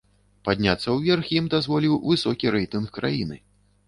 Падняцца 0.47 0.87
ўверх 0.95 1.29
ім 1.39 1.49
дазволіў 1.53 1.97
высокі 2.07 2.45
рэйтынг 2.57 2.89
краіны. 2.97 3.39